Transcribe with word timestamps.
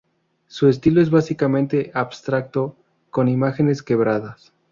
Su 0.47 0.67
estilo 0.67 0.99
es 0.99 1.11
básicamente 1.11 1.91
abstracto, 1.93 2.75
con 3.11 3.27
imágenes 3.27 3.83
quebradas. 3.83 4.51